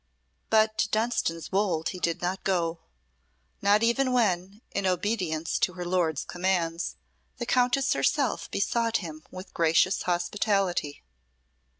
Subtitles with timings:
[0.49, 2.79] But to Dunstan's Wolde he did not go
[3.61, 6.95] not even when, in obedience to her lord's commands,
[7.37, 11.03] the Countess herself besought him with gracious hospitality.